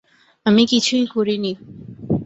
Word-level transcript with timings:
আমি 0.45 0.63
কিছুই 0.65 1.05
করিনি! 1.07 1.51